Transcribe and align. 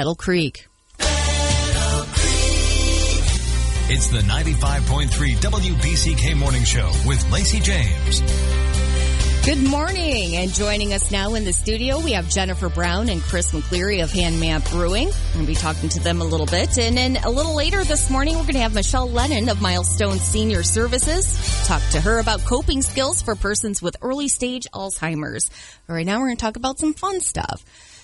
Battle 0.00 0.14
Creek. 0.14 0.66
It's 3.90 4.08
the 4.08 4.20
95.3 4.20 5.10
WBCK 5.10 6.38
Morning 6.38 6.64
Show 6.64 6.90
with 7.04 7.30
Lacey 7.30 7.60
James. 7.60 8.22
Good 9.44 9.62
morning, 9.62 10.36
and 10.36 10.50
joining 10.54 10.94
us 10.94 11.10
now 11.10 11.34
in 11.34 11.44
the 11.44 11.52
studio, 11.52 12.00
we 12.00 12.12
have 12.12 12.30
Jennifer 12.30 12.70
Brown 12.70 13.10
and 13.10 13.20
Chris 13.20 13.52
McCleary 13.52 14.02
of 14.02 14.10
Handmap 14.10 14.64
Brewing. 14.70 15.08
We're 15.08 15.34
going 15.34 15.44
to 15.44 15.52
be 15.52 15.54
talking 15.54 15.90
to 15.90 16.00
them 16.00 16.22
a 16.22 16.24
little 16.24 16.46
bit. 16.46 16.78
And 16.78 16.96
then 16.96 17.18
a 17.18 17.28
little 17.28 17.54
later 17.54 17.84
this 17.84 18.08
morning, 18.08 18.36
we're 18.36 18.44
going 18.44 18.54
to 18.54 18.60
have 18.60 18.74
Michelle 18.74 19.10
Lennon 19.10 19.50
of 19.50 19.60
Milestone 19.60 20.16
Senior 20.16 20.62
Services 20.62 21.66
talk 21.66 21.82
to 21.90 22.00
her 22.00 22.20
about 22.20 22.46
coping 22.46 22.80
skills 22.80 23.20
for 23.20 23.34
persons 23.34 23.82
with 23.82 23.98
early 24.00 24.28
stage 24.28 24.66
Alzheimer's. 24.72 25.50
All 25.90 25.94
right, 25.94 26.06
now, 26.06 26.20
we're 26.20 26.28
going 26.28 26.38
to 26.38 26.42
talk 26.42 26.56
about 26.56 26.78
some 26.78 26.94
fun 26.94 27.20
stuff. 27.20 27.62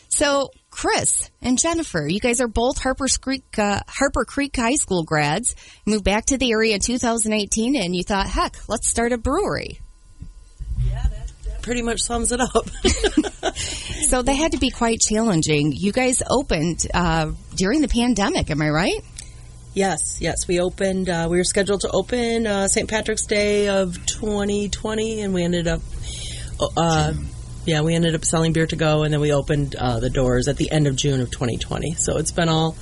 So, 0.09 0.51
Chris 0.77 1.31
and 1.41 1.59
Jennifer, 1.59 2.07
you 2.07 2.21
guys 2.21 2.43
are 2.43 2.49
both 2.49 2.77
Harper 2.77 3.07
Creek, 3.19 3.59
uh, 3.59 3.81
Harper 3.89 4.27
Creek 4.27 4.55
High 4.57 4.75
School 4.75 5.05
grads. 5.05 5.57
Moved 5.87 6.05
back 6.05 6.27
to 6.27 6.37
the 6.37 6.53
area 6.53 6.75
in 6.75 6.81
2018, 6.81 7.77
and 7.77 7.97
you 7.97 8.03
thought, 8.03 8.27
heck, 8.27 8.57
let's 8.69 8.87
start 8.87 9.13
a 9.13 9.17
brewery. 9.17 9.81
Yeah, 10.85 11.03
that, 11.03 11.33
that 11.45 11.63
pretty 11.63 11.81
much 11.81 12.03
sums 12.03 12.31
it 12.31 12.41
up. 12.41 12.69
So 14.07 14.23
that 14.23 14.35
had 14.35 14.53
to 14.53 14.59
be 14.59 14.71
quite 14.71 15.01
challenging. 15.01 15.73
You 15.73 15.91
guys 15.91 16.23
opened 16.29 16.87
uh, 16.95 17.33
during 17.57 17.81
the 17.81 17.89
pandemic, 17.89 18.51
am 18.51 18.63
I 18.63 18.69
right? 18.69 19.01
yes, 19.75 20.21
yes, 20.21 20.47
we 20.47 20.61
opened. 20.61 21.09
Uh, 21.09 21.27
we 21.29 21.39
were 21.39 21.45
scheduled 21.45 21.81
to 21.81 21.91
open 21.91 22.47
uh, 22.47 22.69
St. 22.69 22.89
Patrick's 22.89 23.27
Day 23.27 23.69
of 23.69 23.95
2020, 24.07 25.23
and 25.23 25.35
we 25.35 25.43
ended 25.43 25.67
up. 25.67 25.81
Uh, 26.77 27.15
yeah, 27.67 27.83
we 27.83 27.95
ended 27.95 28.15
up 28.15 28.25
selling 28.25 28.53
beer 28.53 28.67
to 28.67 28.77
go, 28.77 29.03
and 29.03 29.13
then 29.13 29.21
we 29.21 29.33
opened 29.33 29.75
uh, 29.75 30.01
the 30.01 30.11
doors 30.11 30.49
at 30.49 30.57
the 30.57 30.71
end 30.71 30.87
of 30.87 30.97
June 30.97 31.21
of 31.21 31.31
2020. 31.31 31.95
So 31.95 32.17
it's 32.19 32.33
been 32.33 32.49
all. 32.49 32.77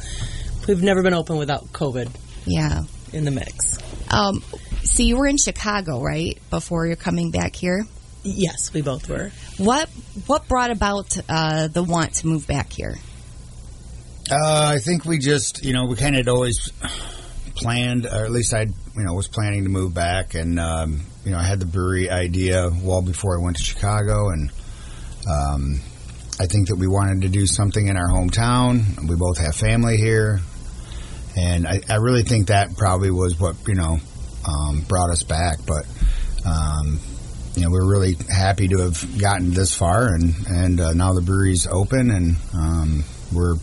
We've 0.69 0.83
never 0.83 1.03
been 1.03 1.15
open 1.15 1.37
without 1.37 1.73
COVID 1.73 2.11
Yeah. 2.47 2.83
in 3.12 3.25
the 3.25 3.31
mix. 3.31 3.79
Um, 4.11 4.43
so 4.83 5.03
you 5.03 5.17
were 5.17 5.27
in 5.27 5.37
Chicago, 5.39 6.01
right, 6.01 6.39
before 6.51 6.87
you're 6.87 6.97
coming 6.97 7.31
back 7.31 7.57
here? 7.57 7.85
Yes, 8.23 8.73
we 8.73 8.81
both 8.81 9.09
were. 9.09 9.33
What 9.59 9.89
what 10.27 10.49
brought 10.49 10.71
about 10.71 11.17
uh, 11.29 11.69
the 11.69 11.83
want 11.83 12.15
to 12.17 12.27
move 12.27 12.47
back 12.47 12.73
here? 12.73 12.97
Uh, 14.31 14.71
I 14.75 14.79
think 14.79 15.05
we 15.05 15.19
just, 15.19 15.62
you 15.62 15.75
know, 15.75 15.85
we 15.87 15.97
kind 15.97 16.17
of 16.17 16.27
always 16.29 16.73
planned, 17.55 18.07
or 18.07 18.25
at 18.25 18.31
least 18.31 18.55
I, 18.55 18.62
you 18.62 19.05
know, 19.05 19.12
was 19.12 19.29
planning 19.29 19.65
to 19.65 19.69
move 19.71 19.93
back, 19.93 20.35
and 20.35 20.59
um, 20.59 21.03
you 21.25 21.33
know, 21.33 21.39
I 21.39 21.43
had 21.43 21.61
the 21.61 21.67
brewery 21.67 22.09
idea 22.09 22.71
well 22.83 23.03
before 23.03 23.39
I 23.39 23.43
went 23.43 23.57
to 23.59 23.62
Chicago, 23.62 24.31
and 24.31 24.51
um, 25.28 25.80
I 26.41 26.47
think 26.47 26.69
that 26.69 26.77
we 26.77 26.86
wanted 26.89 27.22
to 27.22 27.28
do 27.28 27.47
something 27.47 27.86
in 27.86 27.97
our 27.97 28.08
hometown. 28.08 29.08
We 29.08 29.17
both 29.17 29.39
have 29.39 29.55
family 29.55 29.97
here, 29.97 30.41
and 31.36 31.66
I, 31.66 31.81
I 31.89 31.97
really 31.97 32.22
think 32.22 32.48
that 32.48 32.77
probably 32.77 33.11
was 33.11 33.39
what 33.39 33.56
you 33.69 33.75
know 33.75 33.98
um, 34.48 34.81
brought 34.89 35.11
us 35.11 35.22
back. 35.22 35.58
But 35.66 35.86
um, 36.47 36.99
you 37.54 37.62
know, 37.62 37.71
we're 37.71 37.87
really 37.88 38.16
happy 38.28 38.69
to 38.69 38.78
have 38.78 39.19
gotten 39.19 39.53
this 39.53 39.75
far, 39.75 40.12
and 40.12 40.34
and 40.49 40.81
uh, 40.81 40.93
now 40.93 41.12
the 41.12 41.21
brewery's 41.22 41.66
open, 41.66 42.10
and 42.10 42.37
um, 42.53 43.04
we're 43.32 43.54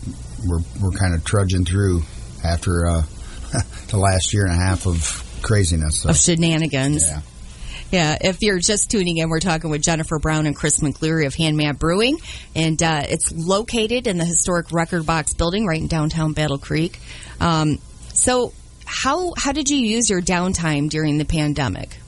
we're 0.46 0.60
we're 0.80 0.92
kind 0.98 1.14
of 1.14 1.24
trudging 1.24 1.64
through 1.64 2.02
after 2.42 2.86
uh, 2.86 3.02
the 3.88 3.98
last 3.98 4.32
year 4.32 4.44
and 4.46 4.52
a 4.52 4.56
half 4.56 4.86
of 4.86 5.22
craziness. 5.42 6.00
So, 6.02 6.08
Of 6.10 6.16
shenanigans. 6.16 7.06
yeah. 7.06 7.20
Yeah, 7.92 8.16
if 8.18 8.42
you're 8.42 8.58
just 8.58 8.90
tuning 8.90 9.18
in, 9.18 9.28
we're 9.28 9.38
talking 9.38 9.68
with 9.68 9.82
Jennifer 9.82 10.18
Brown 10.18 10.46
and 10.46 10.56
Chris 10.56 10.80
McCleary 10.80 11.26
of 11.26 11.34
Handmap 11.34 11.78
Brewing, 11.78 12.16
and 12.56 12.82
uh, 12.82 13.02
it's 13.06 13.30
located 13.30 14.06
in 14.06 14.16
the 14.16 14.24
historic 14.24 14.72
Record 14.72 15.04
Box 15.04 15.34
building 15.34 15.66
right 15.66 15.78
in 15.78 15.88
downtown 15.88 16.32
Battle 16.32 16.56
Creek. 16.56 16.98
Um, 17.38 17.80
so, 18.14 18.54
how 18.86 19.34
how 19.36 19.52
did 19.52 19.68
you 19.68 19.76
use 19.76 20.08
your 20.08 20.22
downtime 20.22 20.88
during 20.88 21.18
the 21.18 21.26
pandemic? 21.26 21.98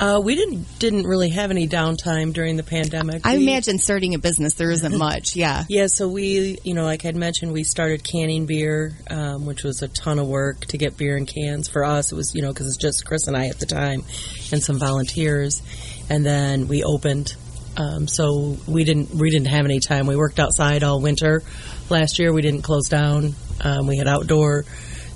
Uh, 0.00 0.18
we 0.18 0.34
didn't 0.34 0.66
didn't 0.78 1.06
really 1.06 1.28
have 1.28 1.50
any 1.50 1.68
downtime 1.68 2.32
during 2.32 2.56
the 2.56 2.62
pandemic. 2.62 3.20
I 3.26 3.36
We- 3.36 3.42
imagine 3.42 3.78
starting 3.78 4.14
a 4.14 4.18
business 4.18 4.54
there 4.54 4.70
isn't 4.70 4.96
much. 5.08 5.36
Yeah, 5.36 5.64
Yeah, 5.68 5.86
so 5.88 6.08
we, 6.08 6.58
you 6.64 6.72
know, 6.72 6.84
like 6.84 7.04
I'd 7.04 7.16
mentioned, 7.16 7.52
we 7.52 7.64
started 7.64 8.02
canning 8.02 8.46
beer, 8.46 8.96
um, 9.10 9.44
which 9.44 9.62
was 9.62 9.82
a 9.82 9.88
ton 9.88 10.18
of 10.18 10.26
work 10.26 10.64
to 10.66 10.78
get 10.78 10.96
beer 10.96 11.18
in 11.18 11.26
cans. 11.26 11.68
For 11.68 11.84
us, 11.84 12.12
it 12.12 12.14
was, 12.14 12.34
you 12.34 12.40
know, 12.40 12.48
because 12.48 12.66
it's 12.68 12.78
just 12.78 13.04
Chris 13.04 13.26
and 13.26 13.36
I 13.36 13.48
at 13.48 13.58
the 13.58 13.66
time 13.66 14.02
and 14.52 14.62
some 14.62 14.78
volunteers. 14.78 15.60
And 16.08 16.24
then 16.24 16.66
we 16.66 16.82
opened. 16.82 17.34
Um, 17.76 18.08
so 18.08 18.56
we 18.66 18.84
didn't 18.84 19.14
we 19.14 19.30
didn't 19.30 19.46
have 19.48 19.64
any 19.64 19.80
time. 19.80 20.06
We 20.06 20.16
worked 20.16 20.40
outside 20.40 20.82
all 20.82 21.00
winter. 21.00 21.42
Last 21.90 22.18
year 22.18 22.32
we 22.32 22.40
didn't 22.42 22.62
close 22.62 22.88
down. 22.88 23.34
Um, 23.60 23.86
we 23.86 23.96
had 23.98 24.08
outdoor 24.08 24.64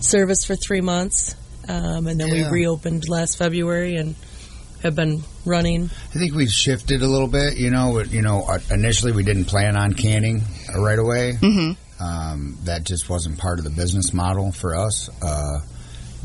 service 0.01 0.45
for 0.45 0.55
three 0.57 0.81
months, 0.83 1.35
um, 1.69 2.07
and 2.07 2.21
then 2.21 2.29
Yeah. 2.29 2.51
we 2.51 2.61
reopened 2.61 3.09
last 3.09 3.39
February 3.39 3.97
and 3.97 4.15
have 4.85 4.95
been 4.95 5.23
running. 5.45 5.85
I 5.85 6.19
think 6.19 6.35
we've 6.35 6.51
shifted 6.51 7.03
a 7.03 7.07
little 7.07 7.27
bit. 7.27 7.57
You 7.57 7.71
know, 7.71 8.01
you 8.01 8.23
know, 8.23 8.45
uh, 8.47 8.59
initially 8.71 9.13
we 9.13 9.23
didn't 9.23 9.47
plan 9.47 9.77
on 9.77 9.95
canning 9.95 10.43
uh, 10.73 10.81
right 10.81 10.99
away. 10.99 11.33
Mm-hmm. 11.33 12.03
Um, 12.03 12.59
that 12.65 12.85
just 12.85 13.09
wasn't 13.09 13.39
part 13.39 13.59
of 13.59 13.65
the 13.65 13.71
business 13.71 14.13
model 14.13 14.53
for 14.53 14.77
us. 14.77 15.09
Uh, 15.23 15.61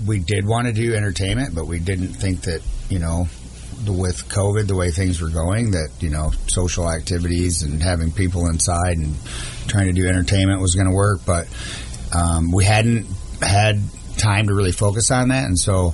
we 0.05 0.19
did 0.19 0.45
want 0.45 0.67
to 0.67 0.73
do 0.73 0.93
entertainment, 0.93 1.55
but 1.55 1.65
we 1.67 1.79
didn't 1.79 2.09
think 2.09 2.41
that 2.41 2.61
you 2.89 2.99
know, 2.99 3.27
with 3.87 4.27
COVID, 4.27 4.67
the 4.67 4.75
way 4.75 4.91
things 4.91 5.21
were 5.21 5.29
going, 5.29 5.71
that 5.71 5.89
you 5.99 6.09
know, 6.09 6.31
social 6.47 6.89
activities 6.89 7.61
and 7.61 7.81
having 7.81 8.11
people 8.11 8.47
inside 8.47 8.97
and 8.97 9.15
trying 9.67 9.87
to 9.87 9.93
do 9.93 10.07
entertainment 10.07 10.61
was 10.61 10.75
going 10.75 10.87
to 10.87 10.95
work. 10.95 11.21
But 11.25 11.47
um, 12.13 12.51
we 12.51 12.65
hadn't 12.65 13.07
had 13.41 13.79
time 14.17 14.47
to 14.47 14.53
really 14.53 14.73
focus 14.73 15.11
on 15.11 15.29
that, 15.29 15.45
and 15.45 15.57
so 15.57 15.93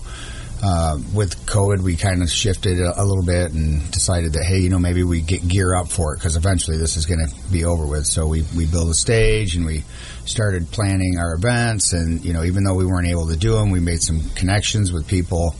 uh, 0.66 0.98
with 1.14 1.46
COVID, 1.46 1.82
we 1.82 1.96
kind 1.96 2.24
of 2.24 2.30
shifted 2.30 2.80
a, 2.80 3.00
a 3.00 3.04
little 3.04 3.24
bit 3.24 3.52
and 3.52 3.92
decided 3.92 4.34
that, 4.34 4.44
hey, 4.44 4.58
you 4.58 4.70
know, 4.70 4.80
maybe 4.80 5.04
we 5.04 5.22
get 5.22 5.48
gear 5.48 5.76
up 5.76 5.90
for 5.90 6.14
it 6.14 6.18
because 6.18 6.36
eventually 6.36 6.78
this 6.78 6.98
is 6.98 7.06
going 7.06 7.20
to 7.20 7.52
be 7.52 7.66
over 7.66 7.86
with. 7.86 8.08
So 8.08 8.26
we, 8.26 8.46
we 8.58 8.66
built 8.66 8.90
a 8.90 8.96
stage 8.96 9.56
and 9.56 9.64
we 9.64 9.84
started 10.26 10.72
planning 10.72 11.20
our 11.20 11.36
events. 11.36 11.94
And, 11.94 12.26
you 12.26 12.34
know, 12.34 12.44
even 12.44 12.64
though 12.64 12.74
we 12.74 12.86
weren't 12.86 13.08
able 13.08 13.28
to 13.28 13.38
do 13.38 13.54
them, 13.54 13.70
we 13.70 13.80
made 13.80 14.02
some 14.02 14.28
connections 14.32 14.92
with 14.92 15.08
people 15.08 15.56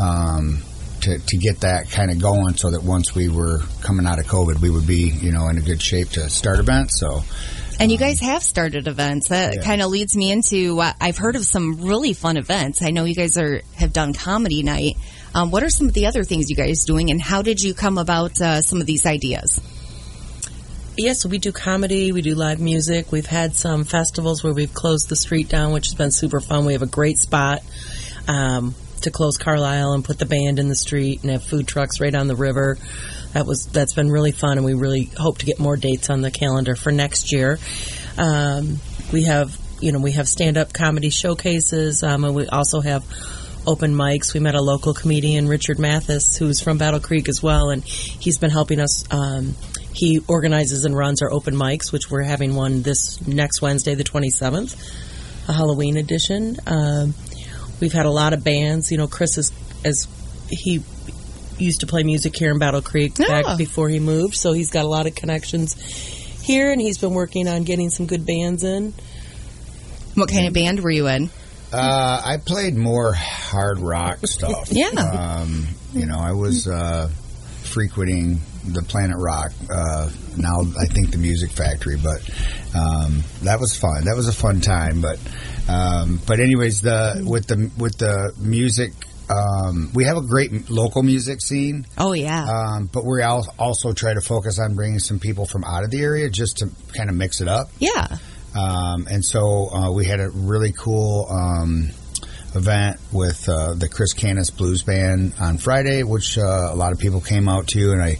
um, 0.00 0.62
to, 1.02 1.18
to 1.18 1.36
get 1.36 1.60
that 1.60 1.90
kind 1.90 2.10
of 2.10 2.20
going 2.20 2.56
so 2.56 2.70
that 2.70 2.82
once 2.82 3.14
we 3.14 3.28
were 3.28 3.60
coming 3.82 4.06
out 4.06 4.18
of 4.18 4.26
COVID, 4.26 4.60
we 4.60 4.70
would 4.70 4.86
be, 4.86 5.10
you 5.10 5.32
know, 5.32 5.48
in 5.48 5.58
a 5.58 5.60
good 5.60 5.80
shape 5.82 6.08
to 6.10 6.28
start 6.30 6.58
events. 6.58 6.98
So, 7.00 7.22
and 7.78 7.90
you 7.90 7.98
guys 7.98 8.20
have 8.20 8.42
started 8.42 8.86
events. 8.88 9.28
That 9.28 9.54
Yeah. 9.56 9.62
kind 9.62 9.82
of 9.82 9.90
leads 9.90 10.16
me 10.16 10.30
into 10.30 10.80
uh, 10.80 10.92
I've 11.00 11.16
heard 11.18 11.36
of 11.36 11.44
some 11.46 11.82
really 11.82 12.12
fun 12.12 12.36
events. 12.36 12.82
I 12.82 12.90
know 12.90 13.04
you 13.04 13.14
guys 13.14 13.36
are 13.38 13.62
have 13.76 13.92
done 13.92 14.12
comedy 14.12 14.62
night. 14.62 14.96
Um, 15.34 15.50
what 15.50 15.62
are 15.62 15.70
some 15.70 15.86
of 15.86 15.94
the 15.94 16.06
other 16.06 16.24
things 16.24 16.50
you 16.50 16.56
guys 16.56 16.84
doing, 16.84 17.10
and 17.10 17.20
how 17.22 17.42
did 17.42 17.60
you 17.60 17.72
come 17.72 17.98
about 17.98 18.40
uh, 18.40 18.60
some 18.62 18.80
of 18.80 18.86
these 18.86 19.06
ideas? 19.06 19.60
Yeah, 20.96 21.12
so 21.14 21.28
we 21.28 21.38
do 21.38 21.52
comedy, 21.52 22.12
we 22.12 22.20
do 22.20 22.34
live 22.34 22.60
music. 22.60 23.10
We've 23.12 23.24
had 23.24 23.54
some 23.54 23.84
festivals 23.84 24.42
where 24.44 24.52
we've 24.52 24.74
closed 24.74 25.08
the 25.08 25.16
street 25.16 25.48
down, 25.48 25.72
which 25.72 25.86
has 25.86 25.94
been 25.94 26.10
super 26.10 26.40
fun. 26.40 26.66
We 26.66 26.72
have 26.74 26.82
a 26.82 26.86
great 26.86 27.16
spot 27.18 27.62
um, 28.28 28.74
to 29.02 29.10
close 29.10 29.36
Carlisle 29.36 29.92
and 29.92 30.04
put 30.04 30.18
the 30.18 30.26
band 30.26 30.58
in 30.58 30.68
the 30.68 30.76
street 30.76 31.22
and 31.22 31.30
have 31.30 31.42
food 31.42 31.66
trucks 31.66 32.00
right 32.00 32.14
on 32.14 32.28
the 32.28 32.36
river. 32.36 32.78
That 33.32 33.46
was 33.46 33.66
that's 33.66 33.94
been 33.94 34.10
really 34.10 34.32
fun, 34.32 34.58
and 34.58 34.64
we 34.64 34.74
really 34.74 35.10
hope 35.16 35.38
to 35.38 35.46
get 35.46 35.58
more 35.58 35.76
dates 35.76 36.10
on 36.10 36.20
the 36.20 36.30
calendar 36.30 36.74
for 36.74 36.90
next 36.90 37.32
year. 37.32 37.58
Um, 38.18 38.78
we 39.12 39.24
have 39.24 39.58
you 39.80 39.92
know 39.92 40.00
we 40.00 40.12
have 40.12 40.28
stand 40.28 40.56
up 40.56 40.72
comedy 40.72 41.10
showcases, 41.10 42.02
um, 42.02 42.24
and 42.24 42.34
we 42.34 42.46
also 42.48 42.80
have 42.80 43.04
open 43.66 43.94
mics. 43.94 44.34
We 44.34 44.40
met 44.40 44.54
a 44.54 44.62
local 44.62 44.94
comedian, 44.94 45.48
Richard 45.48 45.78
Mathis, 45.78 46.36
who's 46.36 46.60
from 46.60 46.78
Battle 46.78 47.00
Creek 47.00 47.28
as 47.28 47.42
well, 47.42 47.70
and 47.70 47.84
he's 47.84 48.38
been 48.38 48.50
helping 48.50 48.80
us. 48.80 49.04
Um, 49.12 49.54
he 49.92 50.20
organizes 50.28 50.84
and 50.84 50.96
runs 50.96 51.20
our 51.20 51.32
open 51.32 51.54
mics, 51.54 51.92
which 51.92 52.10
we're 52.10 52.22
having 52.22 52.54
one 52.54 52.82
this 52.82 53.24
next 53.26 53.60
Wednesday, 53.60 53.94
the 53.94 54.04
27th, 54.04 54.76
a 55.48 55.52
Halloween 55.52 55.96
edition. 55.96 56.56
Um, 56.66 57.14
we've 57.80 57.92
had 57.92 58.06
a 58.06 58.10
lot 58.10 58.32
of 58.32 58.44
bands. 58.44 58.90
You 58.90 58.98
know, 58.98 59.08
Chris 59.08 59.38
is 59.38 59.52
as 59.84 60.06
he 60.48 60.82
used 61.58 61.80
to 61.80 61.86
play 61.86 62.02
music 62.02 62.36
here 62.36 62.50
in 62.50 62.58
Battle 62.58 62.80
Creek 62.82 63.18
Yeah. 63.18 63.42
back 63.42 63.58
before 63.58 63.88
he 63.88 63.98
moved, 64.00 64.34
so 64.34 64.52
he's 64.52 64.70
got 64.70 64.84
a 64.84 64.88
lot 64.88 65.06
of 65.06 65.14
connections 65.14 65.74
here, 66.42 66.72
and 66.72 66.80
he's 66.80 66.98
been 66.98 67.12
working 67.12 67.46
on 67.48 67.64
getting 67.64 67.90
some 67.90 68.06
good 68.06 68.24
bands 68.26 68.64
in. 68.64 68.94
What 70.14 70.30
kind 70.30 70.46
of 70.46 70.52
band 70.54 70.80
were 70.80 70.90
you 70.90 71.06
in? 71.08 71.30
Uh, 71.72 72.20
I 72.24 72.38
played 72.38 72.76
more 72.76 73.12
hard 73.12 73.78
rock 73.78 74.18
stuff. 74.26 74.68
Yeah. 74.72 74.88
Um, 74.88 75.68
you 75.92 76.06
know, 76.06 76.18
I 76.18 76.32
was 76.32 76.66
uh, 76.66 77.08
frequenting 77.70 78.40
the 78.66 78.82
Planet 78.82 79.16
Rock. 79.18 79.52
Uh, 79.72 80.10
now 80.36 80.60
I 80.78 80.86
think 80.86 81.10
the 81.12 81.18
Music 81.18 81.50
Factory, 81.50 81.96
but 81.96 82.20
um, 82.74 83.22
that 83.42 83.58
was 83.58 83.76
fun. 83.76 84.04
That 84.04 84.16
was 84.16 84.28
a 84.28 84.32
fun 84.32 84.60
time. 84.60 85.00
But 85.00 85.18
um, 85.68 86.20
but 86.26 86.40
anyways, 86.40 86.82
the 86.82 87.24
with 87.26 87.46
the 87.46 87.70
with 87.78 87.96
the 87.98 88.32
music. 88.38 88.92
Um, 89.30 89.92
we 89.94 90.02
have 90.06 90.16
a 90.16 90.22
great 90.22 90.68
local 90.70 91.04
music 91.04 91.40
scene, 91.40 91.86
Oh 91.96 92.12
yeah. 92.14 92.46
um, 92.50 92.90
but 92.92 93.04
we 93.04 93.22
al- 93.22 93.46
also 93.60 93.92
try 93.92 94.12
to 94.12 94.20
focus 94.20 94.58
on 94.58 94.74
bringing 94.74 94.98
some 94.98 95.20
people 95.20 95.46
from 95.46 95.62
out 95.62 95.84
of 95.84 95.92
the 95.92 96.00
area 96.00 96.28
just 96.28 96.56
to 96.56 96.70
kind 96.96 97.08
of 97.08 97.14
mix 97.14 97.40
it 97.40 97.46
up. 97.46 97.68
yeah. 97.78 98.08
Um, 98.56 99.06
and 99.08 99.24
so 99.24 99.68
uh, 99.72 99.92
we 99.92 100.04
had 100.04 100.18
a 100.18 100.30
really 100.30 100.72
cool 100.72 101.28
um, 101.30 101.90
event 102.54 102.98
with 103.12 103.48
uh, 103.48 103.74
the 103.74 103.88
Chris 103.88 104.12
Canas 104.12 104.50
Blues 104.50 104.82
Band 104.82 105.34
on 105.40 105.58
Friday, 105.58 106.02
which 106.02 106.38
uh, 106.38 106.68
a 106.70 106.74
lot 106.74 106.92
of 106.92 106.98
people 106.98 107.20
came 107.20 107.48
out 107.48 107.68
to, 107.68 107.92
and 107.92 108.02
I 108.02 108.18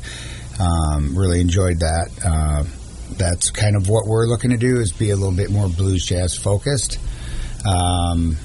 um, 0.58 1.16
really 1.16 1.40
enjoyed 1.40 1.80
that. 1.80 2.10
Uh, 2.24 2.64
that's 3.16 3.50
kind 3.50 3.76
of 3.76 3.88
what 3.88 4.06
we're 4.06 4.26
looking 4.26 4.50
to 4.50 4.56
do 4.56 4.76
is 4.76 4.92
be 4.92 5.10
a 5.10 5.16
little 5.16 5.34
bit 5.34 5.50
more 5.50 5.68
blues 5.68 6.04
jazz 6.04 6.36
focused. 6.36 6.98
Um, 7.66 8.36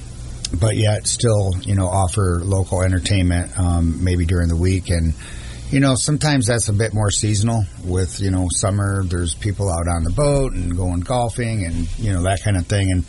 but 0.58 0.76
yet 0.76 1.06
still, 1.06 1.54
you 1.62 1.74
know, 1.74 1.86
offer 1.86 2.40
local 2.44 2.82
entertainment 2.82 3.58
um, 3.58 4.04
maybe 4.04 4.26
during 4.26 4.48
the 4.48 4.56
week 4.56 4.90
and 4.90 5.14
you 5.70 5.80
know, 5.80 5.94
sometimes 5.96 6.46
that's 6.46 6.68
a 6.68 6.72
bit 6.72 6.94
more 6.94 7.10
seasonal 7.10 7.64
with, 7.84 8.20
you 8.20 8.30
know, 8.30 8.46
summer, 8.50 9.02
there's 9.02 9.34
people 9.34 9.68
out 9.68 9.88
on 9.88 10.04
the 10.04 10.10
boat 10.10 10.52
and 10.52 10.76
going 10.76 11.00
golfing 11.00 11.64
and, 11.64 11.98
you 11.98 12.12
know, 12.12 12.22
that 12.22 12.40
kind 12.44 12.56
of 12.56 12.66
thing. 12.66 12.90
And 12.92 13.04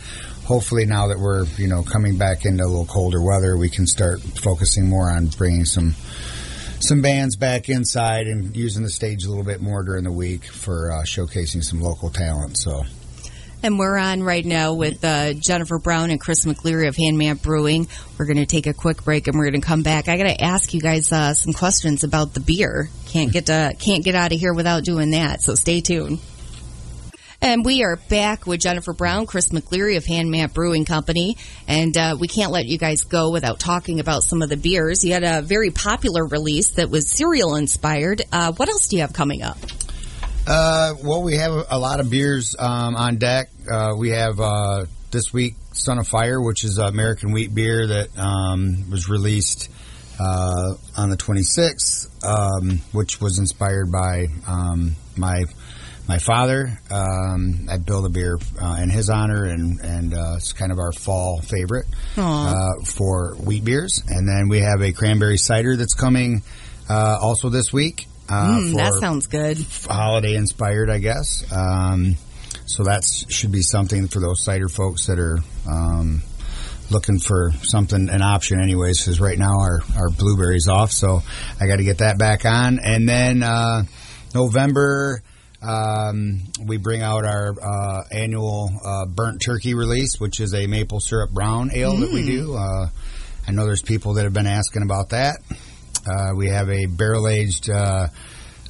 hopefully 0.48 0.86
now 0.86 1.08
that 1.08 1.18
we're, 1.18 1.44
you 1.58 1.68
know, 1.68 1.82
coming 1.82 2.16
back 2.16 2.46
into 2.46 2.64
a 2.64 2.66
little 2.66 2.86
colder 2.86 3.20
weather, 3.22 3.58
we 3.58 3.68
can 3.68 3.86
start 3.86 4.18
focusing 4.20 4.88
more 4.88 5.10
on 5.10 5.26
bringing 5.26 5.66
some, 5.66 5.94
some 6.80 7.02
bands 7.02 7.36
back 7.36 7.68
inside 7.68 8.26
and 8.26 8.56
using 8.56 8.82
the 8.82 8.88
stage 8.88 9.26
a 9.26 9.28
little 9.28 9.44
bit 9.44 9.60
more 9.60 9.82
during 9.82 10.04
the 10.04 10.10
week 10.10 10.44
for 10.44 10.90
uh, 10.90 11.02
showcasing 11.02 11.62
some 11.62 11.82
local 11.82 12.08
talent. 12.08 12.56
So, 12.56 12.84
And 13.62 13.78
we're 13.78 13.98
on 13.98 14.22
right 14.22 14.44
now 14.44 14.72
with 14.72 15.04
uh, 15.04 15.34
Jennifer 15.34 15.78
Brown 15.78 16.10
and 16.10 16.18
Chris 16.18 16.46
McCleary 16.46 16.88
of 16.88 16.96
Handmap 16.96 17.42
Brewing. 17.42 17.86
We're 18.16 18.24
going 18.24 18.38
to 18.38 18.46
take 18.46 18.66
a 18.66 18.72
quick 18.72 19.04
break 19.04 19.26
and 19.26 19.36
we're 19.36 19.50
going 19.50 19.60
to 19.60 19.66
come 19.66 19.82
back. 19.82 20.08
I 20.08 20.16
got 20.16 20.28
to 20.28 20.42
ask 20.42 20.72
you 20.72 20.80
guys 20.80 21.12
uh, 21.12 21.34
some 21.34 21.52
questions 21.52 22.04
about 22.04 22.32
the 22.32 22.40
beer. 22.40 22.88
Can't 23.08 23.30
get 23.30 23.46
to, 23.46 23.74
can't 23.78 24.02
get 24.02 24.14
out 24.14 24.32
of 24.32 24.40
here 24.40 24.54
without 24.54 24.82
doing 24.82 25.10
that. 25.10 25.42
So 25.42 25.54
stay 25.56 25.82
tuned. 25.82 26.20
And 27.40 27.64
we 27.64 27.84
are 27.84 27.94
back 27.94 28.48
with 28.48 28.60
Jennifer 28.60 28.92
Brown, 28.92 29.24
Chris 29.24 29.50
McCleary 29.50 29.96
of 29.96 30.04
Handmap 30.04 30.54
Brewing 30.54 30.84
Company, 30.84 31.36
and 31.68 31.96
uh, 31.96 32.16
we 32.18 32.26
can't 32.26 32.50
let 32.50 32.66
you 32.66 32.78
guys 32.78 33.02
go 33.02 33.30
without 33.30 33.60
talking 33.60 34.00
about 34.00 34.24
some 34.24 34.42
of 34.42 34.48
the 34.48 34.56
beers. 34.56 35.04
You 35.04 35.12
had 35.12 35.22
a 35.22 35.40
very 35.40 35.70
popular 35.70 36.26
release 36.26 36.70
that 36.72 36.90
was 36.90 37.08
cereal 37.08 37.54
inspired. 37.54 38.22
Uh, 38.32 38.52
what 38.52 38.68
else 38.68 38.88
do 38.88 38.96
you 38.96 39.02
have 39.02 39.12
coming 39.12 39.42
up? 39.42 39.56
Uh, 40.48 40.94
well, 41.04 41.22
we 41.22 41.36
have 41.36 41.52
a 41.70 41.78
lot 41.78 42.00
of 42.00 42.10
beers 42.10 42.56
um, 42.58 42.96
on 42.96 43.18
deck. 43.18 43.50
Uh, 43.70 43.94
we 43.96 44.10
have 44.10 44.40
uh, 44.40 44.86
this 45.12 45.32
week 45.32 45.54
Son 45.72 45.98
of 45.98 46.08
Fire, 46.08 46.42
which 46.42 46.64
is 46.64 46.78
American 46.78 47.30
wheat 47.30 47.54
beer 47.54 47.86
that 47.86 48.18
um, 48.18 48.90
was 48.90 49.08
released 49.08 49.70
uh, 50.18 50.74
on 50.96 51.08
the 51.08 51.16
26th, 51.16 52.24
um, 52.24 52.80
which 52.90 53.20
was 53.20 53.38
inspired 53.38 53.92
by 53.92 54.26
um, 54.48 54.96
my 55.16 55.44
my 56.08 56.18
father. 56.18 56.78
Um, 56.90 57.68
I 57.70 57.76
built 57.76 58.06
a 58.06 58.08
beer 58.08 58.38
uh, 58.60 58.78
in 58.82 58.88
his 58.88 59.10
honor, 59.10 59.44
and 59.44 59.78
and 59.80 60.14
uh, 60.14 60.34
it's 60.36 60.54
kind 60.54 60.72
of 60.72 60.78
our 60.78 60.92
fall 60.92 61.40
favorite 61.42 61.86
uh, 62.16 62.82
for 62.84 63.34
wheat 63.36 63.64
beers. 63.64 64.02
And 64.08 64.26
then 64.26 64.48
we 64.48 64.60
have 64.60 64.80
a 64.80 64.92
cranberry 64.92 65.36
cider 65.36 65.76
that's 65.76 65.94
coming 65.94 66.42
uh, 66.88 67.18
also 67.20 67.50
this 67.50 67.72
week. 67.72 68.06
Mm, 68.28 68.74
that 68.76 68.94
sounds 68.94 69.26
good. 69.26 69.58
holiday 69.88 70.34
inspired, 70.34 70.90
I 70.90 70.98
guess. 70.98 71.50
Um, 71.52 72.16
so 72.66 72.84
that 72.84 73.04
should 73.04 73.52
be 73.52 73.62
something 73.62 74.08
for 74.08 74.20
those 74.20 74.42
cider 74.44 74.68
folks 74.68 75.06
that 75.06 75.18
are 75.18 75.38
um, 75.70 76.22
looking 76.90 77.18
for 77.18 77.52
something, 77.62 78.10
an 78.10 78.20
option, 78.20 78.60
anyways. 78.60 78.98
Because 79.00 79.20
right 79.20 79.38
now 79.38 79.58
our 79.60 79.80
our 79.96 80.10
blueberries 80.10 80.68
off, 80.68 80.90
so 80.90 81.20
I 81.60 81.66
got 81.66 81.76
to 81.76 81.84
get 81.84 81.98
that 81.98 82.16
back 82.18 82.46
on. 82.46 82.78
And 82.78 83.06
then 83.06 83.42
uh, 83.42 83.82
November. 84.34 85.22
Um, 85.60 86.44
we 86.64 86.76
bring 86.76 87.02
out 87.02 87.24
our 87.24 87.54
uh, 87.60 88.04
annual 88.12 88.70
uh, 88.84 89.06
burnt 89.06 89.42
turkey 89.44 89.74
release, 89.74 90.20
which 90.20 90.40
is 90.40 90.54
a 90.54 90.66
maple 90.66 91.00
syrup 91.00 91.30
brown 91.30 91.70
ale 91.74 91.96
that 91.96 92.12
we 92.12 92.24
do. 92.24 92.54
Uh, 92.54 92.88
I 93.46 93.50
know 93.50 93.64
there's 93.66 93.82
people 93.82 94.14
that 94.14 94.24
have 94.24 94.32
been 94.32 94.46
asking 94.46 94.82
about 94.82 95.10
that. 95.10 95.38
Uh, 96.06 96.34
we 96.34 96.48
have 96.48 96.68
a 96.68 96.86
barrel 96.86 97.26
aged 97.28 97.68
uh, 97.70 98.08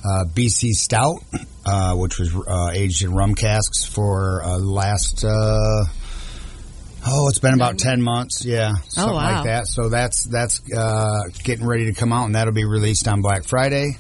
uh, 0.05 0.25
BC 0.33 0.71
Stout, 0.71 1.19
uh, 1.67 1.95
which 1.95 2.19
was 2.19 2.35
uh, 2.35 2.71
aged 2.73 3.03
in 3.03 3.15
rum 3.15 3.35
casks 3.35 3.85
for 3.85 4.43
uh, 4.43 4.59
last. 4.59 5.25
Uh, 5.25 5.85
oh, 7.07 7.29
it's 7.29 7.39
been 7.39 7.55
about 7.55 7.79
ten 7.79 8.01
months. 8.01 8.45
Yeah, 8.45 8.75
something 8.89 9.15
wow. 9.15 9.35
like 9.35 9.45
that. 9.45 9.67
So 9.67 9.89
that's 9.89 10.25
that's 10.25 10.63
uh, 10.73 11.25
getting 11.43 11.67
ready 11.67 11.87
to 11.87 11.93
come 11.93 12.13
out, 12.13 12.27
and 12.27 12.35
that'll 12.35 12.55
be 12.55 12.65
released 12.65 13.09
on 13.09 13.21
Black 13.21 13.45
Friday. 13.45 13.99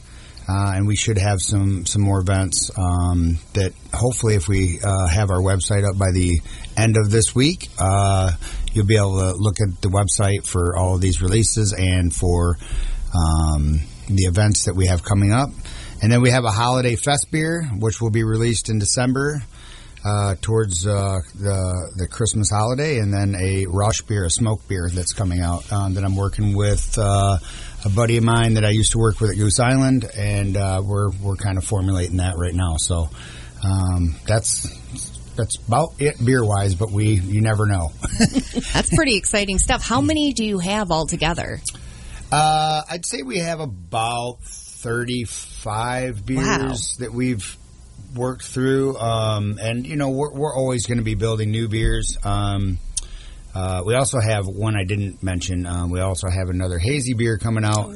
Uh, 0.49 0.73
and 0.75 0.87
we 0.87 0.97
should 0.97 1.19
have 1.19 1.43
some 1.43 1.85
some 1.85 2.01
more 2.01 2.21
events 2.21 2.71
um, 2.79 3.39
that 3.53 3.73
hopefully, 3.93 4.35
if 4.35 4.49
we 4.49 4.81
uh, 4.83 5.07
have 5.07 5.31
our 5.31 5.41
website 5.41 5.87
up 5.87 5.99
by 5.99 6.11
the 6.11 6.41
end 6.77 6.97
of 6.97 7.11
this 7.11 7.35
week, 7.35 7.69
uh, 7.79 8.31
you'll 8.73 8.87
be 8.87 8.97
able 8.97 9.19
to 9.19 9.35
look 9.37 9.57
at 9.61 9.83
the 9.83 9.89
website 9.89 10.47
for 10.47 10.75
all 10.75 10.95
of 10.95 11.03
these 11.03 11.21
releases 11.21 11.75
and 11.75 12.15
for 12.15 12.57
um, 13.15 13.81
the 14.07 14.25
events 14.25 14.65
that 14.65 14.75
we 14.75 14.87
have 14.87 15.03
coming 15.03 15.33
up. 15.33 15.51
And 16.01 16.11
then 16.11 16.23
we 16.23 16.31
have 16.31 16.45
a 16.45 16.51
holiday 16.51 16.97
fest 16.97 17.27
beer, 17.31 17.65
which 17.79 18.01
will 18.01 18.11
be 18.11 18.25
released 18.25 18.71
in 18.71 18.79
December 18.79 19.43
uh, 20.05 20.35
towards 20.41 20.87
uh, 20.87 21.19
the 21.35 21.93
the 21.97 22.07
Christmas 22.09 22.51
holiday, 22.51 22.99
and 22.99 23.13
then 23.13 23.35
a 23.35 23.67
Rauch 23.67 24.07
beer, 24.07 24.25
a 24.25 24.31
smoke 24.31 24.67
beer 24.69 24.89
that's 24.93 25.13
coming 25.13 25.41
out 25.41 25.71
um, 25.73 25.95
that 25.95 26.05
I'm 26.05 26.17
working 26.17 26.57
with 26.57 26.97
uh, 26.99 27.39
a 27.85 27.89
buddy 27.89 28.17
of 28.17 28.25
mine 28.25 28.55
that 28.55 28.65
I 28.65 28.71
used 28.71 28.93
to 28.93 28.99
work 28.99 29.21
with 29.21 29.31
at 29.31 29.37
Goose 29.37 29.59
Island, 29.61 30.09
and 30.17 30.57
uh, 30.57 30.83
we're 30.85 31.11
we're 31.23 31.37
kind 31.37 31.59
of 31.59 31.65
formulating 31.65 32.19
that 32.19 32.37
right 32.39 32.55
now. 32.55 32.77
So 32.79 33.11
um, 33.65 34.15
that's 34.27 34.69
that's 35.35 35.57
about 35.67 35.95
it 35.99 36.17
beer 36.25 36.45
wise, 36.45 36.75
but 36.75 36.91
we 36.91 37.11
you 37.15 37.41
never 37.41 37.67
know. 37.67 37.93
That's 38.73 38.93
pretty 38.95 39.17
exciting 39.17 39.59
stuff. 39.59 39.85
How 39.85 40.01
many 40.01 40.33
do 40.33 40.45
you 40.45 40.59
have 40.59 40.91
altogether? 40.91 41.61
Uh, 42.33 42.83
I'd 42.91 43.07
say 43.07 43.23
we 43.23 43.39
have 43.39 43.61
about 43.61 44.39
35 44.43 46.27
beers 46.27 46.45
Wow. 46.45 46.75
that 47.07 47.13
we've 47.13 47.57
worked 48.15 48.45
through. 48.45 48.97
Um, 48.99 49.59
and, 49.61 49.87
you 49.87 49.97
know, 49.97 50.11
we're, 50.11 50.33
we're 50.33 50.55
always 50.55 50.87
going 50.87 50.99
to 50.99 51.05
be 51.05 51.15
building 51.15 51.51
new 51.51 51.69
beers. 51.69 52.17
Um, 52.25 52.79
uh, 53.55 53.83
we 53.85 53.95
also 53.95 54.21
have 54.21 54.47
one 54.47 54.77
I 54.77 54.85
didn't 54.85 55.23
mention. 55.23 55.67
Um, 55.67 55.91
we 55.91 56.01
also 56.01 56.29
have 56.29 56.49
another 56.49 56.79
hazy 56.79 57.15
beer 57.15 57.39
coming 57.39 57.65
out 57.65 57.91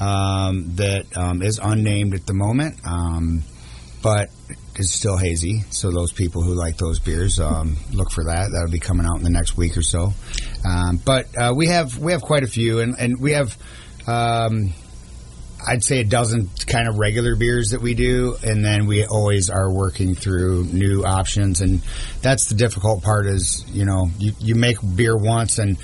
um, 0.00 0.74
that 0.76 1.06
um, 1.16 1.42
is 1.42 1.60
unnamed 1.62 2.14
at 2.14 2.26
the 2.26 2.34
moment, 2.34 2.80
um, 2.86 3.42
but 4.02 4.30
is 4.76 4.92
still 4.92 5.16
hazy. 5.16 5.64
So 5.70 5.90
those 5.90 6.12
people 6.12 6.42
who 6.42 6.54
like 6.54 6.78
those 6.78 6.98
beers, 6.98 7.38
um, 7.40 7.76
look 7.92 8.10
for 8.10 8.24
that. 8.24 8.50
That'll 8.52 8.70
be 8.70 8.80
coming 8.80 9.06
out 9.06 9.18
in 9.18 9.22
the 9.22 9.30
next 9.30 9.56
week 9.56 9.76
or 9.76 9.82
so. 9.82 10.14
Um, 10.64 10.98
but 11.04 11.26
uh, 11.36 11.52
we 11.54 11.66
have 11.66 11.98
we 11.98 12.12
have 12.12 12.22
quite 12.22 12.42
a 12.42 12.48
few, 12.48 12.80
and, 12.80 12.96
and 12.98 13.20
we 13.20 13.32
have. 13.32 13.56
Um, 14.06 14.72
I'd 15.66 15.84
say 15.84 16.00
a 16.00 16.04
dozen 16.04 16.50
kind 16.66 16.88
of 16.88 16.98
regular 16.98 17.36
beers 17.36 17.70
that 17.70 17.80
we 17.80 17.94
do, 17.94 18.36
and 18.42 18.64
then 18.64 18.86
we 18.86 19.04
always 19.04 19.50
are 19.50 19.70
working 19.70 20.14
through 20.14 20.64
new 20.64 21.04
options, 21.04 21.60
and 21.60 21.82
that's 22.20 22.46
the 22.46 22.54
difficult 22.54 23.02
part. 23.02 23.26
Is 23.26 23.64
you 23.68 23.84
know 23.84 24.10
you 24.18 24.32
you 24.38 24.54
make 24.54 24.78
beer 24.96 25.16
once 25.16 25.58
and 25.58 25.78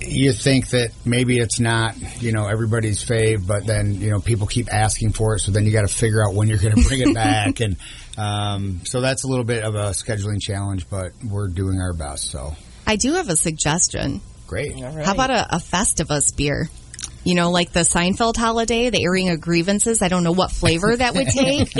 you 0.00 0.32
think 0.32 0.68
that 0.68 0.92
maybe 1.04 1.38
it's 1.38 1.60
not 1.60 1.96
you 2.22 2.32
know 2.32 2.46
everybody's 2.46 3.04
fave, 3.04 3.46
but 3.46 3.66
then 3.66 3.94
you 3.94 4.10
know 4.10 4.20
people 4.20 4.46
keep 4.46 4.72
asking 4.72 5.12
for 5.12 5.34
it, 5.34 5.40
so 5.40 5.52
then 5.52 5.66
you 5.66 5.72
got 5.72 5.82
to 5.82 5.94
figure 5.94 6.26
out 6.26 6.34
when 6.34 6.48
you're 6.48 6.58
going 6.58 6.74
to 6.74 6.88
bring 6.88 7.00
it 7.00 7.14
back, 7.14 7.60
and 7.60 7.76
um, 8.16 8.80
so 8.84 9.00
that's 9.00 9.24
a 9.24 9.28
little 9.28 9.44
bit 9.44 9.64
of 9.64 9.74
a 9.74 9.90
scheduling 9.90 10.40
challenge, 10.40 10.88
but 10.88 11.12
we're 11.24 11.48
doing 11.48 11.80
our 11.80 11.92
best. 11.92 12.30
So 12.30 12.54
I 12.86 12.96
do 12.96 13.14
have 13.14 13.28
a 13.28 13.36
suggestion. 13.36 14.20
great. 14.46 14.78
How 14.80 15.12
about 15.12 15.30
a, 15.30 15.56
a 15.56 15.58
Festivus 15.58 16.34
beer? 16.34 16.68
You 17.24 17.34
know, 17.34 17.50
like 17.50 17.72
the 17.72 17.80
Seinfeld 17.80 18.36
holiday, 18.36 18.90
the 18.90 19.04
airing 19.04 19.28
of 19.28 19.40
grievances. 19.40 20.00
I 20.02 20.08
don't 20.08 20.24
know 20.24 20.32
what 20.32 20.50
flavor 20.50 20.96
that 20.96 21.14
would 21.14 21.26
take, 21.28 21.74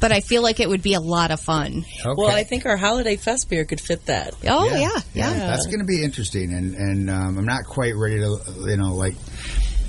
but 0.00 0.12
I 0.12 0.20
feel 0.20 0.42
like 0.42 0.60
it 0.60 0.68
would 0.68 0.82
be 0.82 0.94
a 0.94 1.00
lot 1.00 1.30
of 1.30 1.40
fun. 1.40 1.84
Okay. 2.00 2.14
Well, 2.16 2.30
I 2.30 2.44
think 2.44 2.64
our 2.66 2.76
holiday 2.76 3.16
fest 3.16 3.50
beer 3.50 3.64
could 3.64 3.80
fit 3.80 4.06
that. 4.06 4.34
Oh 4.48 4.64
yeah, 4.64 5.00
yeah. 5.12 5.34
That's 5.34 5.66
going 5.66 5.80
to 5.80 5.84
be 5.84 6.02
interesting, 6.02 6.54
and 6.54 6.74
and 6.74 7.10
um, 7.10 7.38
I'm 7.38 7.44
not 7.44 7.64
quite 7.64 7.94
ready 7.96 8.20
to 8.20 8.38
you 8.66 8.76
know 8.76 8.94
like 8.94 9.16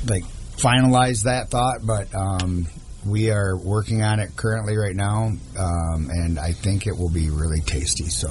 like 0.07 0.23
finalize 0.57 1.23
that 1.23 1.49
thought, 1.49 1.79
but 1.83 2.13
um, 2.13 2.67
we 3.05 3.31
are 3.31 3.57
working 3.57 4.03
on 4.03 4.19
it 4.19 4.35
currently 4.35 4.77
right 4.77 4.95
now, 4.95 5.31
um, 5.57 6.09
and 6.09 6.39
I 6.39 6.51
think 6.53 6.87
it 6.87 6.97
will 6.97 7.09
be 7.09 7.29
really 7.29 7.61
tasty. 7.61 8.09
So 8.09 8.29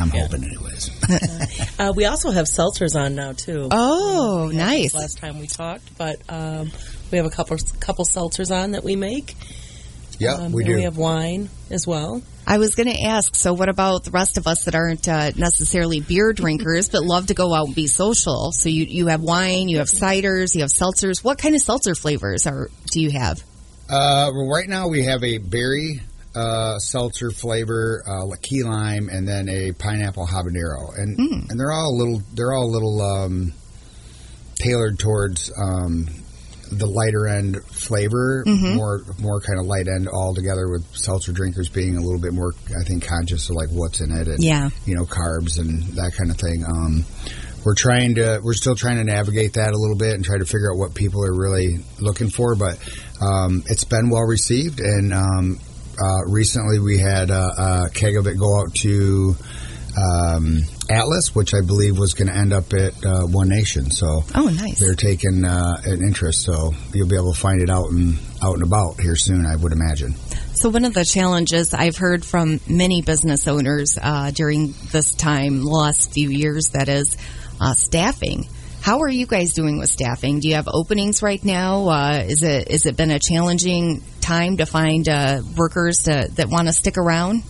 I'm 0.00 0.10
hoping, 0.10 0.44
anyways. 0.44 0.90
Uh, 1.78 1.92
we 1.96 2.04
also 2.04 2.30
have 2.30 2.44
seltzers 2.44 2.94
on 2.94 3.14
now 3.14 3.32
too. 3.32 3.68
Oh, 3.70 4.50
Yeah, 4.50 4.58
nice. 4.58 4.94
Last 4.94 5.16
time 5.18 5.38
we 5.38 5.46
talked, 5.46 5.96
but 5.96 6.20
um, 6.28 6.70
we 7.10 7.16
have 7.16 7.24
a 7.26 7.30
couple 7.30 7.56
couple 7.80 8.04
seltzers 8.04 8.54
on 8.54 8.72
that 8.72 8.84
we 8.84 8.96
make. 8.96 9.34
Yeah, 10.18 10.34
Um, 10.34 10.52
we 10.52 10.62
and 10.62 10.68
do. 10.70 10.76
We 10.76 10.82
have 10.82 10.98
wine 10.98 11.48
as 11.70 11.86
well. 11.86 12.20
I 12.46 12.58
was 12.58 12.74
going 12.74 12.88
to 12.88 13.00
ask, 13.02 13.34
so 13.34 13.54
what 13.54 13.68
about 13.70 14.04
the 14.04 14.10
rest 14.10 14.36
of 14.36 14.46
us 14.46 14.64
that 14.64 14.74
aren't 14.74 15.08
uh, 15.08 15.30
necessarily 15.36 16.00
beer 16.00 16.32
drinkers 16.34 16.90
but 16.90 17.02
love 17.02 17.28
to 17.28 17.34
go 17.34 17.54
out 17.54 17.66
and 17.66 17.74
be 17.74 17.86
social? 17.86 18.52
So 18.52 18.68
you 18.68 18.84
you 18.84 19.06
have 19.06 19.22
wine, 19.22 19.68
you 19.68 19.78
have 19.78 19.88
ciders, 19.88 20.54
you 20.54 20.60
have 20.60 20.70
seltzers. 20.70 21.24
What 21.24 21.38
kind 21.38 21.54
of 21.54 21.62
seltzer 21.62 21.94
flavors 21.94 22.46
are 22.46 22.68
do 22.92 23.00
you 23.00 23.10
have? 23.12 23.42
Uh, 23.88 24.30
well, 24.34 24.48
right 24.48 24.68
now 24.68 24.88
we 24.88 25.04
have 25.04 25.24
a 25.24 25.38
berry 25.38 26.00
uh, 26.34 26.78
seltzer 26.78 27.30
flavor, 27.30 28.02
uh, 28.06 28.36
key 28.42 28.62
lime, 28.62 29.08
and 29.08 29.26
then 29.26 29.48
a 29.48 29.72
pineapple 29.72 30.26
habanero, 30.26 30.96
and 30.96 31.18
and 31.50 31.58
they're 31.58 31.72
all 31.72 31.90
a 31.94 31.96
little 31.96 32.22
they're 32.34 32.52
all 32.52 32.64
a 32.66 32.72
little 32.72 33.00
um, 33.02 33.52
tailored 34.56 34.98
towards 34.98 35.50
um, 35.60 36.06
the 36.70 36.86
lighter 36.86 37.26
end 37.26 37.56
flavor, 37.64 38.44
more 38.76 39.02
more 39.18 39.40
kind 39.40 39.58
of 39.58 39.66
light 39.66 39.88
end 39.88 40.08
altogether. 40.08 40.68
With 40.70 40.84
seltzer 40.94 41.32
drinkers 41.32 41.68
being 41.68 41.96
a 41.96 42.00
little 42.00 42.20
bit 42.20 42.32
more, 42.32 42.52
I 42.80 42.84
think, 42.84 43.04
conscious 43.06 43.50
of 43.50 43.56
like 43.56 43.70
what's 43.70 44.00
in 44.00 44.12
it, 44.12 44.28
and 44.28 44.42
Yeah. 44.42 44.70
you 44.86 44.94
know, 44.94 45.04
carbs 45.04 45.58
and 45.58 45.82
that 45.96 46.12
kind 46.16 46.30
of 46.30 46.36
thing. 46.36 46.64
Um, 46.64 47.04
we're 47.62 47.74
trying 47.74 48.14
to, 48.14 48.40
we're 48.42 48.54
still 48.54 48.74
trying 48.74 48.96
to 48.96 49.04
navigate 49.04 49.52
that 49.54 49.74
a 49.74 49.76
little 49.76 49.96
bit 49.96 50.14
and 50.14 50.24
try 50.24 50.38
to 50.38 50.46
figure 50.46 50.72
out 50.72 50.78
what 50.78 50.94
people 50.94 51.22
are 51.26 51.34
really 51.38 51.80
looking 52.00 52.30
for. 52.30 52.54
But 52.54 52.78
um, 53.20 53.64
it's 53.66 53.84
been 53.84 54.08
well 54.08 54.22
received, 54.22 54.80
and 54.80 55.12
um, 55.12 55.58
uh, 56.02 56.24
recently 56.26 56.78
we 56.78 56.98
had 56.98 57.30
a, 57.30 57.86
a 57.86 57.90
keg 57.92 58.16
of 58.16 58.26
it 58.26 58.38
go 58.38 58.58
out 58.60 58.74
to 58.82 59.36
um, 59.96 60.60
Atlas, 60.88 61.34
which 61.34 61.52
I 61.54 61.60
believe 61.60 61.98
was 61.98 62.14
going 62.14 62.28
to 62.28 62.34
end 62.36 62.52
up 62.52 62.72
at 62.72 63.04
uh, 63.04 63.26
One 63.26 63.48
Nation. 63.48 63.90
So 63.90 64.24
Oh, 64.34 64.48
nice. 64.48 64.78
they're 64.78 64.94
taking 64.94 65.44
uh, 65.44 65.80
an 65.84 66.02
interest. 66.02 66.42
So 66.42 66.72
you'll 66.94 67.08
be 67.08 67.16
able 67.16 67.32
to 67.32 67.38
find 67.38 67.60
it 67.60 67.70
out 67.70 67.90
and 67.90 68.18
out 68.42 68.54
and 68.54 68.62
about 68.62 69.00
here 69.00 69.16
soon, 69.16 69.46
I 69.46 69.56
would 69.56 69.72
imagine. 69.72 70.14
So 70.54 70.68
one 70.68 70.84
of 70.84 70.94
the 70.94 71.04
challenges 71.04 71.74
I've 71.74 71.96
heard 71.96 72.24
from 72.24 72.60
many 72.68 73.02
business 73.02 73.48
owners 73.48 73.98
uh, 74.00 74.30
during 74.30 74.74
this 74.92 75.12
time, 75.14 75.62
last 75.62 76.12
few 76.12 76.30
years, 76.30 76.66
that 76.72 76.88
is 76.88 77.16
uh, 77.60 77.74
staffing. 77.74 78.48
How 78.82 79.00
are 79.00 79.08
you 79.10 79.26
guys 79.26 79.52
doing 79.52 79.78
with 79.78 79.90
staffing? 79.90 80.40
Do 80.40 80.48
you 80.48 80.54
have 80.54 80.66
openings 80.66 81.22
right 81.22 81.44
now? 81.44 81.88
Uh, 81.88 82.24
is 82.26 82.42
it 82.42 82.70
is 82.70 82.86
it 82.86 82.96
been 82.96 83.10
a 83.10 83.18
challenging 83.18 84.02
time 84.30 84.58
to 84.58 84.66
find 84.66 85.08
uh, 85.08 85.42
workers 85.56 86.04
to, 86.04 86.28
that 86.34 86.48
want 86.48 86.68
to 86.68 86.72
stick 86.72 86.96
around? 86.96 87.42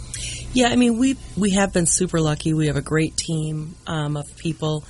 Yeah, 0.54 0.68
I 0.68 0.76
mean 0.76 0.98
we 0.98 1.16
we 1.36 1.50
have 1.50 1.72
been 1.72 1.86
super 1.86 2.20
lucky. 2.20 2.54
We 2.54 2.68
have 2.68 2.76
a 2.76 2.82
great 2.82 3.16
team 3.16 3.76
um, 3.86 4.16
of 4.16 4.34
people, 4.36 4.84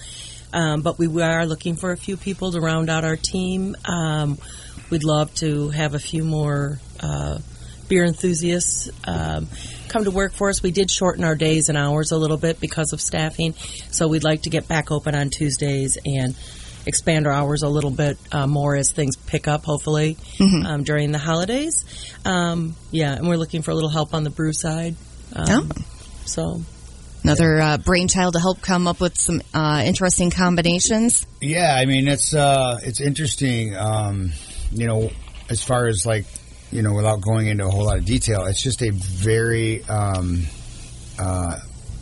um, 0.52 0.82
but 0.82 0.98
we, 0.98 1.20
are 1.20 1.44
looking 1.46 1.76
for 1.76 1.90
a 1.90 1.96
few 1.96 2.16
people 2.16 2.52
to 2.52 2.60
round 2.60 2.90
out 2.90 3.04
our 3.04 3.16
team. 3.16 3.76
Um, 3.84 4.38
we'd 4.88 5.04
love 5.04 5.34
to 5.36 5.70
have 5.70 5.94
a 5.94 5.98
few 5.98 6.24
more 6.24 6.78
uh, 7.00 7.38
beer 7.88 8.04
enthusiasts 8.04 8.88
um, 9.04 9.48
come 9.88 10.04
to 10.04 10.12
work 10.12 10.32
for 10.32 10.48
us. 10.48 10.62
We 10.62 10.70
did 10.70 10.90
shorten 10.90 11.24
our 11.24 11.34
days 11.34 11.68
and 11.68 11.76
hours 11.76 12.12
a 12.12 12.16
little 12.16 12.38
bit 12.38 12.60
because 12.60 12.92
of 12.92 13.00
staffing, 13.00 13.54
so 13.90 14.06
we'd 14.06 14.24
like 14.24 14.42
to 14.42 14.50
get 14.50 14.68
back 14.68 14.92
open 14.92 15.14
on 15.16 15.28
Tuesdays 15.28 15.98
and 16.06 16.36
expand 16.90 17.26
our 17.26 17.32
hours 17.32 17.62
a 17.62 17.68
little 17.68 17.90
bit 17.90 18.18
uh, 18.30 18.46
more 18.46 18.76
as 18.76 18.92
things 18.92 19.16
pick 19.16 19.48
up, 19.48 19.64
hopefully 19.64 20.18
um, 20.66 20.82
during 20.84 21.10
the 21.12 21.18
holidays. 21.18 21.84
Um, 22.26 22.76
yeah, 22.90 23.14
and 23.16 23.26
we're 23.28 23.36
looking 23.38 23.62
for 23.62 23.70
a 23.70 23.74
little 23.74 23.88
help 23.88 24.12
on 24.12 24.24
the 24.24 24.30
brew 24.30 24.52
side. 24.52 24.94
Um, 25.34 25.70
So 26.26 26.60
Another 27.22 27.60
uh, 27.60 27.76
brainchild 27.78 28.32
to 28.34 28.40
help 28.40 28.60
come 28.62 28.86
up 28.86 29.00
with 29.00 29.16
some 29.18 29.42
uh, 29.52 29.82
interesting 29.84 30.30
combinations. 30.30 31.26
Yeah, 31.40 31.74
I 31.78 31.84
mean 31.86 32.08
it's 32.08 32.32
uh 32.34 32.78
it's 32.82 33.00
interesting. 33.00 33.76
Um, 33.76 34.32
you 34.72 34.86
know, 34.86 35.10
as 35.50 35.62
far 35.62 35.86
as 35.86 36.06
like 36.06 36.24
you 36.72 36.82
know, 36.82 36.94
without 36.94 37.20
going 37.20 37.48
into 37.48 37.66
a 37.66 37.70
whole 37.70 37.84
lot 37.84 37.98
of 37.98 38.04
detail, 38.04 38.44
it's 38.46 38.62
just 38.62 38.80
a 38.82 38.90
very 38.92 39.82
um, 39.84 40.44
uh, 41.18 41.58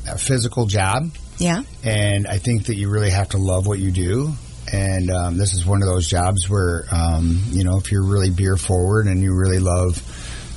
a 0.07 0.18
physical 0.18 0.66
job, 0.66 1.11
Yeah. 1.38 1.62
and 1.83 2.26
I 2.26 2.38
think 2.38 2.66
that 2.66 2.76
you 2.76 2.88
really 2.90 3.11
have 3.11 3.30
to 3.30 3.38
love 3.38 3.66
what 3.66 3.78
you 3.78 3.90
do. 3.90 4.33
And 4.72 5.10
um, 5.10 5.38
this 5.38 5.54
is 5.54 5.64
one 5.64 5.82
of 5.82 5.88
those 5.88 6.08
jobs 6.08 6.48
where 6.48 6.84
um, 6.92 7.40
you 7.48 7.64
know 7.64 7.78
if 7.78 7.90
you're 7.90 8.04
really 8.04 8.30
beer 8.30 8.56
forward 8.56 9.06
and 9.06 9.22
you 9.22 9.34
really 9.34 9.58
love 9.58 10.02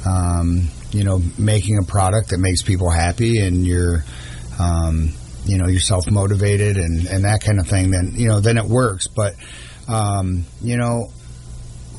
um, 0.06 0.68
you 0.92 1.04
know 1.04 1.22
making 1.38 1.78
a 1.78 1.84
product 1.84 2.30
that 2.30 2.40
makes 2.40 2.62
people 2.62 2.90
happy 2.90 3.40
and 3.40 3.66
you're 3.66 4.04
um, 4.60 5.14
you 5.46 5.58
know 5.58 5.68
you're 5.68 5.80
self 5.80 6.10
motivated 6.10 6.78
and, 6.78 7.08
and 7.08 7.24
that 7.24 7.42
kind 7.42 7.60
of 7.60 7.68
thing, 7.68 7.92
then 7.92 8.14
you 8.16 8.28
know 8.28 8.40
then 8.40 8.58
it 8.58 8.66
works. 8.66 9.08
But 9.08 9.36
um, 9.88 10.46
you 10.62 10.78
know 10.78 11.12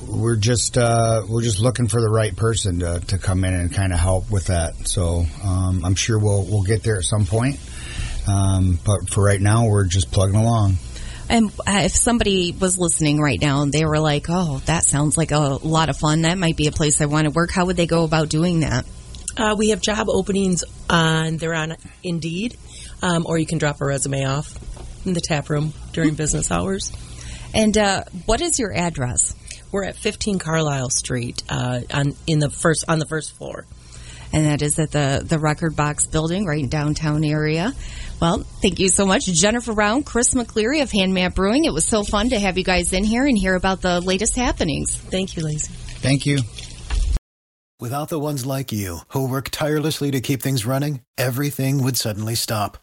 we're 0.07 0.37
just 0.37 0.77
uh, 0.77 1.23
we're 1.29 1.43
just 1.43 1.61
looking 1.61 1.89
for 1.89 2.01
the 2.01 2.11
right 2.11 2.35
person 2.37 2.81
to, 2.81 3.01
to 3.07 3.19
come 3.19 3.45
in 3.45 3.55
and 3.55 3.73
kind 3.73 3.93
of 3.93 3.99
help 3.99 4.31
with 4.31 4.47
that. 4.47 4.87
So 4.87 5.25
um, 5.45 5.85
I'm 5.85 5.95
sure 5.95 6.19
we'll 6.19 6.45
we'll 6.45 6.65
get 6.65 6.83
there 6.83 6.97
at 6.97 7.05
some 7.05 7.25
point. 7.25 7.59
But 8.27 9.09
for 9.09 9.25
right 9.25 9.41
now, 9.41 9.69
we're 9.69 9.87
just 9.87 10.11
plugging 10.11 10.37
along. 10.37 10.77
And 11.33 11.51
uh, 11.67 11.83
if 11.85 11.97
somebody 11.97 12.53
was 12.53 12.79
listening 12.79 13.19
right 13.19 13.41
now 13.41 13.63
and 13.63 13.73
they 13.73 13.85
were 13.85 13.99
like, 13.99 14.27
"Oh, 14.29 14.61
that 14.67 14.85
sounds 14.85 15.17
like 15.17 15.33
a 15.33 15.39
lot 15.39 15.89
of 15.89 15.97
fun. 15.97 16.23
That 16.23 16.39
might 16.39 16.57
be 16.57 16.67
a 16.67 16.73
place 16.73 17.01
I 17.01 17.07
want 17.07 17.25
to 17.25 17.31
work." 17.31 17.51
How 17.51 17.65
would 17.67 17.77
they 17.77 17.87
go 17.87 18.05
about 18.05 18.29
doing 18.29 18.61
that? 18.61 18.85
uh, 19.37 19.55
we 19.57 19.71
have 19.71 19.81
job 19.81 20.09
openings 20.09 20.65
on 20.91 21.37
they're 21.37 21.55
on 21.55 21.77
Indeed, 22.03 22.57
um, 23.03 23.27
or 23.27 23.39
you 23.39 23.47
can 23.47 23.59
drop 23.59 23.81
a 23.81 23.85
resume 23.85 24.25
off 24.25 24.57
in 25.07 25.15
the 25.15 25.21
tap 25.21 25.49
room 25.49 25.73
during 25.93 26.15
business 26.15 26.51
hours. 26.51 26.93
And 27.55 27.77
uh, 27.77 28.05
what 28.27 28.41
is 28.41 28.59
your 28.59 28.75
address? 28.75 29.35
We're 29.71 29.85
at 29.85 29.97
15 29.97 30.39
Carlisle 30.39 30.91
Street 30.91 31.43
uh, 31.49 31.81
on 31.93 32.15
in 32.27 32.39
the 32.39 32.51
first 32.51 32.85
on 32.89 32.99
the 32.99 33.07
first 33.07 33.33
floor. 33.33 33.65
And 34.33 34.47
that 34.47 34.63
is 34.63 34.79
at 34.79 34.91
the 34.93 35.23
the 35.25 35.39
Record 35.39 35.77
Box 35.77 36.07
Building, 36.07 36.47
right 36.47 36.61
in 36.61 36.69
downtown 36.69 37.25
area. 37.25 37.75
Well, 38.21 38.39
thank 38.63 38.79
you 38.79 38.89
so 38.89 39.05
much, 39.05 39.27
Jennifer 39.27 39.75
Brown, 39.75 40.05
Chris 40.05 40.33
McCleary 40.33 40.83
of 40.83 40.91
Handmap 40.91 41.35
Brewing. 41.35 41.65
It 41.65 41.73
was 41.73 41.85
so 41.85 42.05
fun 42.05 42.31
to 42.31 42.39
have 42.39 42.57
you 42.57 42.65
guys 42.65 42.93
in 42.93 43.05
here 43.05 43.27
and 43.27 43.37
hear 43.37 43.55
about 43.57 43.83
the 43.83 44.01
latest 44.01 44.37
happenings. 44.37 44.97
Thank 44.97 45.37
you, 45.37 45.43
Lacey. 45.43 45.73
Thank 45.75 46.25
you. 46.25 46.39
Without 47.81 48.11
the 48.11 48.21
ones 48.21 48.47
like 48.47 48.71
you, 48.71 48.99
who 49.09 49.29
work 49.29 49.49
tirelessly 49.51 50.13
to 50.13 50.21
keep 50.21 50.41
things 50.41 50.65
running, 50.65 51.01
everything 51.19 51.83
would 51.83 51.97
suddenly 51.97 52.37
stop. 52.37 52.79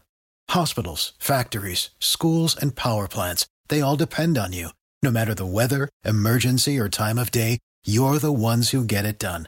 Hospitals, 0.49 1.13
factories, 1.19 1.89
schools, 1.99 2.53
and 2.53 2.75
power 2.75 3.07
plants, 3.07 3.47
they 3.69 3.79
all 3.79 3.95
depend 3.95 4.37
on 4.37 4.51
you. 4.51 4.69
No 5.01 5.09
matter 5.09 5.33
the 5.33 5.45
weather, 5.45 5.87
emergency, 6.03 6.77
or 6.77 6.89
time 6.89 7.17
of 7.17 7.31
day, 7.31 7.59
you're 7.85 8.19
the 8.19 8.33
ones 8.33 8.71
who 8.71 8.83
get 8.83 9.05
it 9.05 9.17
done. 9.19 9.47